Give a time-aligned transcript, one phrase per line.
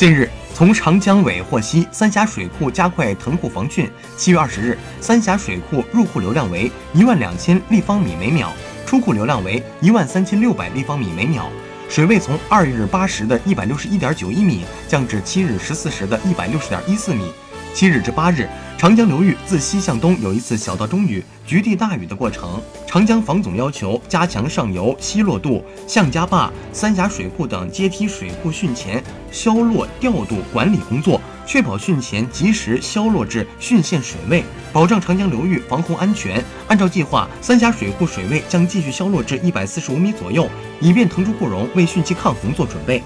[0.00, 3.86] 近日，从长江委获悉，三峡水库加快腾库防汛。
[4.16, 8.50] 七月二十日，三峡水库入库流量为一万两千立方米每秒，
[8.86, 11.50] 出库流量为一万三千六百立方米每秒，
[11.90, 17.30] 水位从二日八时的一百六十一点九一米降至七日十四时的一百六十点一四米。
[17.72, 22.60] 七日至八日，长江流域自西向东有一次小到中雨、局地大雨的过程。
[22.86, 36.42] 长江防总要求加强上游西落渡、向家坝、三峡水库等阶梯水库汛前消落调度管理工作，确保汛前及时消落至汛限水位，保障长江流域防洪安全。
[36.66, 40.48] 按照计划，三峡水库水位将继续消落至一百四十五米左右，
[40.80, 43.02] 以便腾出库容为汛期抗洪做准备。